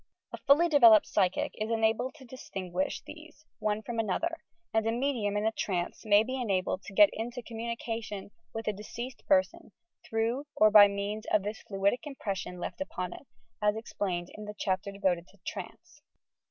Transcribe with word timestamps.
A 0.33 0.39
fully 0.47 0.67
developed 0.67 1.05
psychic 1.05 1.53
is 1.61 1.69
enabled 1.69 2.15
to 2.15 2.25
distinguish 2.25 3.03
these, 3.05 3.45
one 3.59 3.83
from 3.83 3.99
another, 3.99 4.37
and 4.73 4.87
a 4.87 4.91
medium 4.91 5.37
in 5.37 5.47
trance 5.55 6.07
may 6.07 6.23
be 6.23 6.41
enabled 6.41 6.81
to 6.85 6.93
get 6.95 7.11
into 7.13 7.43
communi 7.43 7.77
cation 7.77 8.31
with 8.51 8.67
a 8.67 8.73
deceased 8.73 9.23
person 9.27 9.71
through 10.03 10.47
or 10.55 10.71
by 10.71 10.87
means 10.87 11.27
of 11.29 11.43
this 11.43 11.61
fluidic 11.69 12.07
impression 12.07 12.57
left 12.59 12.81
upon 12.81 13.13
it, 13.13 13.27
as 13.61 13.75
explained 13.75 14.29
in 14.33 14.45
the 14.45 14.55
chapter 14.57 14.91
devoted 14.91 15.27
to 15.27 15.37
Trance. 15.45 16.01